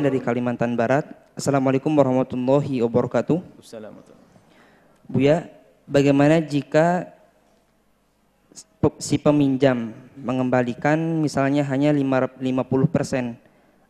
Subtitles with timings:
[0.00, 1.04] Dari Kalimantan Barat.
[1.36, 3.36] Assalamualaikum warahmatullahi wabarakatuh.
[5.04, 5.44] Buya,
[5.84, 7.04] bagaimana jika
[8.96, 13.36] si peminjam mengembalikan misalnya hanya lima- 50%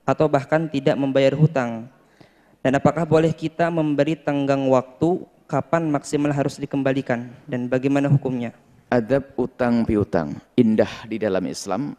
[0.02, 1.86] atau bahkan tidak membayar hutang?
[2.58, 8.50] Dan apakah boleh kita memberi tenggang waktu kapan maksimal harus dikembalikan dan bagaimana hukumnya?
[8.90, 11.94] Adab utang piutang indah di dalam Islam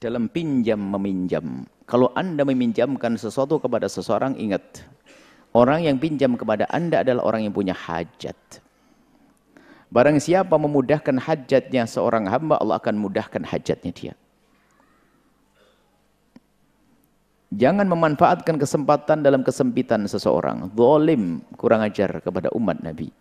[0.00, 1.68] dalam pinjam meminjam.
[1.84, 4.86] Kalau Anda meminjamkan sesuatu kepada seseorang ingat
[5.52, 8.38] orang yang pinjam kepada Anda adalah orang yang punya hajat.
[9.92, 14.14] Barang siapa memudahkan hajatnya seorang hamba Allah akan mudahkan hajatnya dia.
[17.52, 20.72] Jangan memanfaatkan kesempatan dalam kesempitan seseorang.
[20.72, 23.12] Zalim, kurang ajar kepada umat Nabi.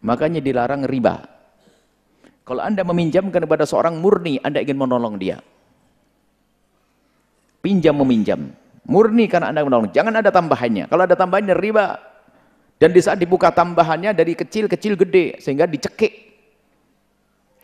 [0.00, 1.20] Makanya dilarang riba.
[2.48, 5.44] Kalau Anda meminjamkan kepada seorang murni, Anda ingin menolong dia.
[7.58, 8.54] Pinjam meminjam.
[8.88, 9.92] Murni karena Anda menolong.
[9.92, 10.88] Jangan ada tambahannya.
[10.88, 12.00] Kalau ada tambahannya riba.
[12.78, 15.42] Dan di saat dibuka tambahannya dari kecil-kecil gede.
[15.42, 16.12] Sehingga dicekik.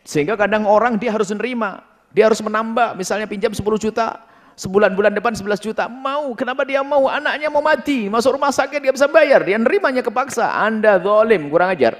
[0.05, 1.81] Sehingga kadang orang dia harus menerima.
[2.13, 2.93] Dia harus menambah.
[2.99, 4.21] Misalnya pinjam 10 juta.
[4.55, 5.89] Sebulan bulan depan 11 juta.
[5.89, 6.37] Mau.
[6.37, 7.09] Kenapa dia mau?
[7.09, 8.05] Anaknya mau mati.
[8.05, 9.41] Masuk rumah sakit dia bisa bayar.
[9.41, 10.45] Dia nerimanya kepaksa.
[10.61, 11.97] Anda zalim, kurang ajar.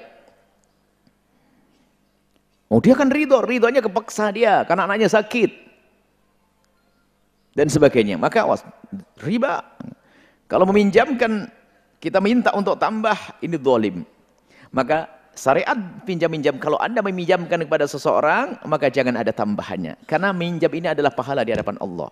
[2.66, 5.65] Oh dia kan ridho, ridhonya kepaksa dia karena anaknya sakit.
[7.56, 8.20] Dan sebagainya.
[8.20, 8.68] Maka awas,
[9.24, 9.64] riba.
[10.52, 11.48] Kalau meminjamkan,
[12.04, 14.04] kita minta untuk tambah, ini dolim.
[14.76, 19.96] Maka syariat pinjam-minjam, kalau anda meminjamkan kepada seseorang, maka jangan ada tambahannya.
[20.04, 22.12] Karena minjam ini adalah pahala di hadapan Allah.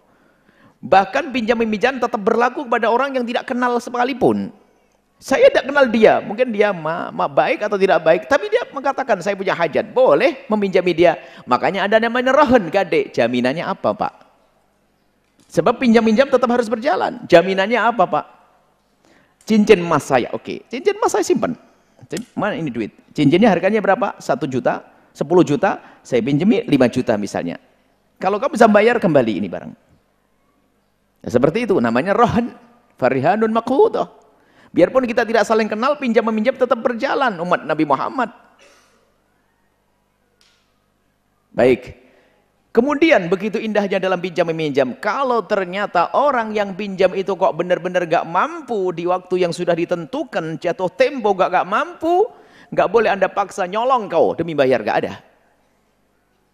[0.80, 4.52] Bahkan pinjam-meminjam tetap berlaku kepada orang yang tidak kenal sekalipun.
[5.19, 9.23] Saya tidak kenal dia, mungkin dia ma, ma baik atau tidak baik, tapi dia mengatakan
[9.23, 11.16] saya punya hajat, boleh meminjami dia.
[11.47, 13.08] Makanya ada namanya rohan gade.
[13.16, 14.23] Jaminannya apa pak?
[15.54, 17.22] Sebab pinjam-minjam tetap harus berjalan.
[17.30, 18.26] Jaminannya apa pak?
[19.45, 20.66] Cincin emas saya, oke.
[20.66, 21.54] Cincin emas saya simpan.
[22.33, 22.89] Mana ini duit?
[23.14, 24.17] Cincinnya harganya berapa?
[24.17, 24.82] Satu juta,
[25.14, 27.61] sepuluh juta, saya pinjami lima juta misalnya.
[28.17, 29.72] Kalau kamu bisa bayar kembali ini barang.
[31.22, 32.58] Nah, seperti itu, namanya rohan.
[32.98, 34.10] Farihanun makudah.
[34.73, 38.33] Biarpun kita tidak saling kenal, pinjam meminjam tetap berjalan umat Nabi Muhammad.
[41.54, 42.02] Baik.
[42.73, 48.26] Kemudian begitu indahnya dalam pinjam meminjam, kalau ternyata orang yang pinjam itu kok benar-benar gak
[48.26, 52.26] mampu di waktu yang sudah ditentukan, jatuh tempo gak gak mampu,
[52.73, 55.22] gak boleh anda paksa nyolong kau demi bayar, gak ada.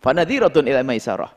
[0.04, 1.32] Fanadhiratun ila maisarah.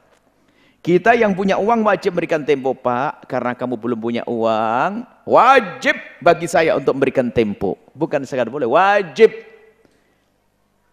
[0.83, 3.31] Kita yang punya uang wajib memberikan tempo, Pak.
[3.31, 7.79] Karena kamu belum punya uang, wajib bagi saya untuk memberikan tempo.
[7.95, 9.52] Bukan sekadar boleh, wajib.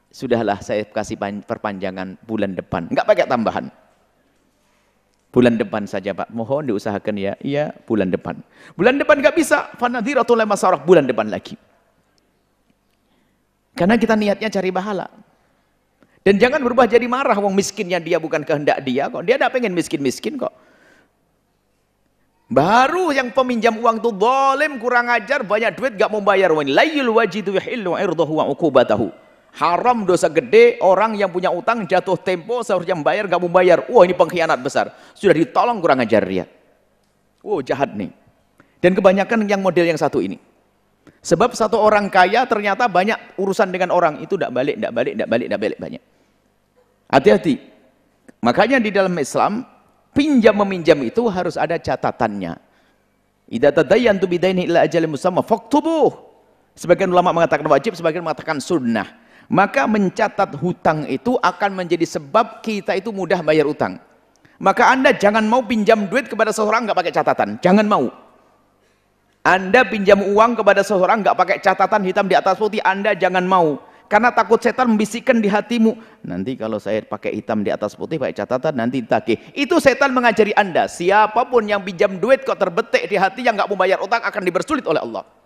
[0.10, 2.90] Sudahlah saya kasih perpanjangan bulan depan.
[2.90, 3.70] Enggak pakai tambahan.
[5.30, 6.34] Bulan depan saja Pak.
[6.34, 7.34] Mohon diusahakan ya.
[7.46, 8.42] Iya, bulan depan.
[8.74, 9.70] Bulan depan enggak bisa.
[9.78, 11.54] Fanadhiratul masarah bulan depan lagi.
[13.78, 15.08] Karena kita niatnya cari pahala.
[16.26, 19.24] Dan jangan berubah jadi marah, wong miskinnya dia bukan kehendak dia kok.
[19.24, 20.52] Dia tidak pengen miskin-miskin kok.
[22.50, 26.50] Baru yang peminjam uang itu zalim, kurang ajar, banyak duit gak mau bayar.
[26.52, 28.50] Layul wajidu yahillu irdahu wa.
[29.58, 33.80] Haram dosa gede, orang yang punya utang jatuh tempo seharusnya membayar gak bayar.
[33.90, 34.94] Wah ini pengkhianat besar.
[35.18, 36.46] Sudah ditolong kurang ajar dia.
[37.42, 38.14] Wow jahat nih.
[38.80, 40.40] Dan kebanyakan yang model yang satu ini.
[41.20, 44.24] Sebab satu orang kaya ternyata banyak urusan dengan orang.
[44.24, 46.04] Itu tidak balik, tidak balik, tidak balik, tidak balik banyak.
[47.10, 47.56] Hati-hati.
[48.40, 49.66] Makanya di dalam Islam,
[50.16, 52.56] pinjam meminjam itu harus ada catatannya.
[53.50, 56.30] Idza tadayyantu bidaini ila ajalin musamma faktubuh.
[56.78, 59.10] Sebagian ulama mengatakan wajib, sebagian mengatakan sunnah.
[59.50, 63.98] Maka mencatat hutang itu akan menjadi sebab kita itu mudah bayar utang.
[64.62, 67.50] Maka Anda jangan mau pinjam duit kepada seseorang nggak pakai catatan.
[67.58, 68.14] Jangan mau.
[69.42, 73.82] Anda pinjam uang kepada seseorang nggak pakai catatan hitam di atas putih, Anda jangan mau.
[74.10, 76.26] Karena takut setan membisikkan di hatimu.
[76.26, 79.38] Nanti kalau saya pakai hitam di atas putih, pakai catatan, nanti ditagih.
[79.54, 80.90] Itu setan mengajari Anda.
[80.90, 84.42] Siapa pun yang pinjam duit kok terbetik di hati yang nggak mau bayar utang akan
[84.42, 85.39] dibersulit oleh Allah.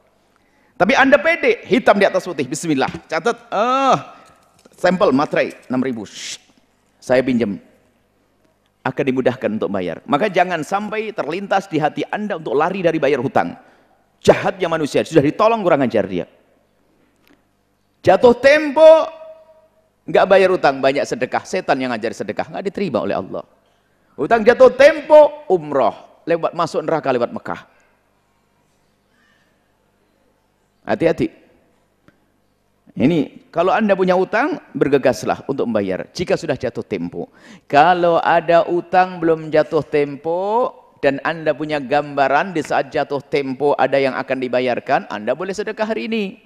[0.74, 2.50] Tapi Anda pede, hitam di atas putih.
[2.50, 2.90] Bismillah.
[3.06, 3.38] Catat.
[3.54, 3.98] Oh,
[4.74, 6.04] sampel materai 6000.
[6.10, 6.42] Shh,
[6.98, 7.62] saya pinjam.
[8.84, 10.04] Akan dimudahkan untuk bayar.
[10.04, 13.56] Maka jangan sampai terlintas di hati Anda untuk lari dari bayar hutang.
[14.20, 15.08] Jahatnya manusia.
[15.08, 16.28] Sudah ditolong kurang ajar dia.
[18.04, 19.08] Jatuh tempo,
[20.04, 21.48] nggak bayar utang, banyak sedekah.
[21.48, 23.48] Setan yang ngajar sedekah, nggak diterima oleh Allah.
[24.20, 26.24] Utang jatuh tempo, umroh.
[26.28, 27.73] Lewat masuk neraka lewat Mekah.
[30.84, 31.32] Hati-hati.
[32.94, 36.06] Ini, kalau anda punya utang, bergegaslah untuk membayar.
[36.14, 37.34] Jika sudah jatuh tempo.
[37.66, 40.70] Kalau ada utang belum jatuh tempo,
[41.04, 45.84] dan Anda punya gambaran di saat jatuh tempo ada yang akan dibayarkan, Anda boleh sedekah
[45.84, 46.40] hari ini.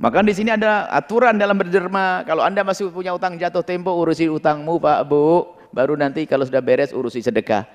[0.00, 2.24] Maka di sini ada aturan dalam berderma.
[2.24, 5.52] Kalau Anda masih punya utang jatuh tempo, urusi utangmu Pak Bu.
[5.68, 7.68] Baru nanti kalau sudah beres urusi sedekah.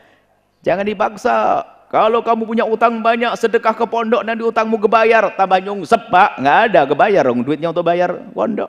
[0.65, 1.62] Jangan dipaksa.
[1.88, 6.44] Kalau kamu punya utang banyak, sedekah ke pondok nanti utangmu kebayar, tambah nyungsep Pak.
[6.44, 8.68] Nggak ada kebayar dong duitnya untuk bayar pondok.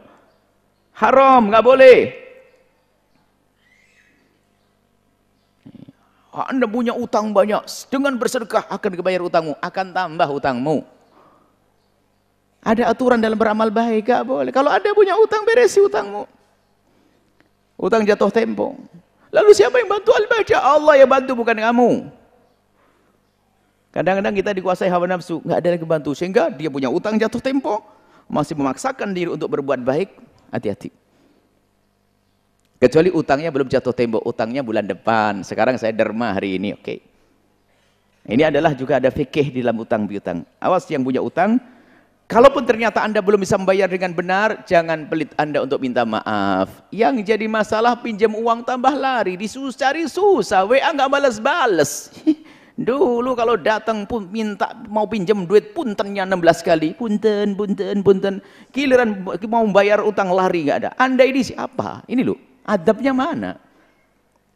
[0.94, 1.98] Haram, nggak boleh.
[6.38, 10.86] Anda punya utang banyak, dengan bersedekah akan kebayar utangmu, akan tambah utangmu.
[12.62, 14.50] Ada aturan dalam beramal baik, gak boleh.
[14.54, 16.26] Kalau ada punya utang, beresi utangmu.
[17.78, 18.78] Utang jatuh tempo.
[19.30, 20.58] Lalu siapa yang bantu al-baca?
[20.62, 21.90] Allah yang bantu, bukan kamu.
[23.98, 26.14] Kadang-kadang kita dikuasai hawa nafsu, nggak ada yang bantu.
[26.14, 27.82] Sehingga dia punya utang jatuh tempo,
[28.30, 30.14] masih memaksakan diri untuk berbuat baik,
[30.54, 30.94] hati-hati.
[32.78, 35.42] Kecuali utangnya belum jatuh tembok, utangnya bulan depan.
[35.42, 36.86] Sekarang saya derma hari ini, oke.
[36.86, 36.98] Okay.
[38.30, 40.46] Ini adalah juga ada fikih di dalam utang piutang.
[40.62, 41.58] Awas yang punya utang,
[42.30, 46.86] kalaupun ternyata Anda belum bisa membayar dengan benar, jangan pelit Anda untuk minta maaf.
[46.94, 52.14] Yang jadi masalah pinjam uang tambah lari, disusah cari susah, WA nggak balas-balas.
[52.78, 56.88] Dulu kalau datang pun minta mau pinjam duit puntennya 16 kali.
[56.94, 58.34] Punten, punten, punten.
[58.70, 60.90] Giliran mau bayar utang lari nggak ada.
[60.94, 62.06] Anda ini siapa?
[62.06, 62.38] Ini loh.
[62.62, 63.58] Adabnya mana?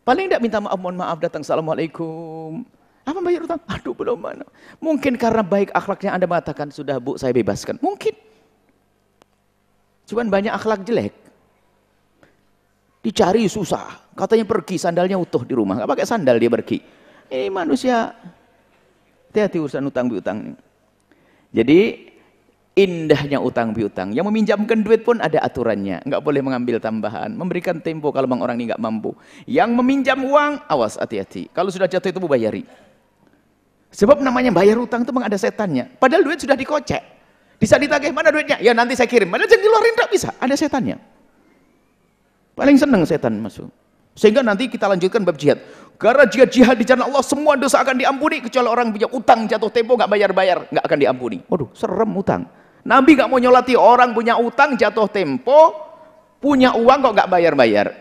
[0.07, 2.63] Paling tidak minta maaf, mohon maaf datang, Assalamualaikum.
[3.03, 3.59] Apa bayar utang?
[3.67, 4.47] Aduh belum mana.
[4.79, 7.83] Mungkin karena baik akhlaknya Anda mengatakan, sudah bu saya bebaskan.
[7.83, 8.15] Mungkin.
[10.07, 11.15] Cuman banyak akhlak jelek.
[13.03, 14.15] Dicari susah.
[14.15, 15.83] Katanya pergi, sandalnya utuh di rumah.
[15.83, 17.02] Gak pakai sandal dia pergi.
[17.33, 18.13] Ini manusia.
[19.33, 20.53] Hati-hati urusan utang piutang.
[21.49, 22.13] Jadi
[22.77, 24.13] indahnya utang piutang.
[24.13, 26.05] Yang meminjamkan duit pun ada aturannya.
[26.05, 27.33] Enggak boleh mengambil tambahan.
[27.33, 29.17] Memberikan tempo kalau memang orang ini enggak mampu.
[29.49, 31.49] Yang meminjam uang, awas hati-hati.
[31.57, 32.69] Kalau sudah jatuh itu bayari.
[33.93, 35.89] Sebab namanya bayar utang itu memang ada setannya.
[35.97, 37.01] Padahal duit sudah dikocek.
[37.57, 38.61] Bisa ditagih, mana duitnya?
[38.61, 39.33] Ya nanti saya kirim.
[39.33, 40.29] Padahal jangan diluarin, enggak bisa.
[40.37, 41.01] Ada setannya.
[42.53, 43.73] Paling senang setan masuk.
[44.13, 45.61] Sehingga nanti kita lanjutkan bab jihad.
[45.97, 49.71] Karena jihad jihad di jalan Allah semua dosa akan diampuni kecuali orang punya utang jatuh
[49.71, 51.39] tempo nggak bayar-bayar nggak akan diampuni.
[51.47, 52.43] Waduh, serem utang.
[52.83, 55.71] Nabi gak mau nyolati orang punya utang jatuh tempo,
[56.43, 57.95] punya uang kok gak bayar-bayar.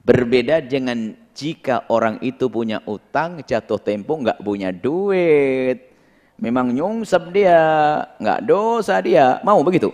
[0.00, 5.92] Berbeda dengan jika orang itu punya utang jatuh tempo gak punya duit.
[6.40, 7.60] Memang nyungsep dia,
[8.16, 9.44] gak dosa dia.
[9.44, 9.92] Mau begitu?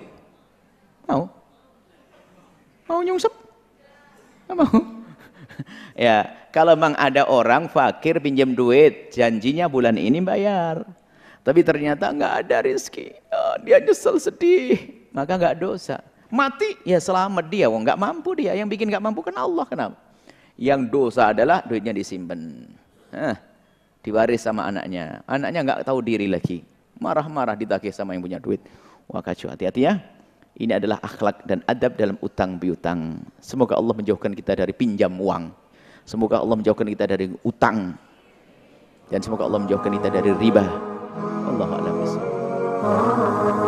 [1.11, 1.27] Mau?
[2.87, 3.44] Mau nyungsep?
[4.55, 4.79] Mau?
[6.07, 10.87] ya, kalau memang ada orang fakir pinjam duit, janjinya bulan ini bayar.
[11.45, 13.21] Tapi ternyata nggak ada rezeki.
[13.29, 15.05] Oh, dia nyesel sedih.
[15.13, 16.01] Maka nggak dosa.
[16.33, 17.69] Mati ya selamat dia.
[17.69, 18.57] Wong nggak mampu dia.
[18.57, 19.97] Yang bikin nggak mampu kan Allah kenapa?
[20.57, 22.65] Yang dosa adalah duitnya disimpan.
[23.13, 23.37] Hah,
[24.01, 25.21] diwaris sama anaknya.
[25.29, 26.65] Anaknya nggak tahu diri lagi.
[26.97, 28.65] Marah-marah ditagih sama yang punya duit.
[29.05, 30.01] Wah kacau hati-hati ya.
[30.55, 33.27] Ini adalah akhlak dan adab dalam utang piutang.
[33.43, 35.51] Semoga Allah menjauhkan kita dari pinjam uang.
[36.07, 37.99] Semoga Allah menjauhkan kita dari utang.
[39.11, 40.63] Dan semoga Allah menjauhkan kita dari riba.
[41.51, 43.64] Allah alam